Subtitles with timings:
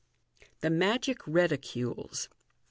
[0.61, 2.27] The Magic Reticules.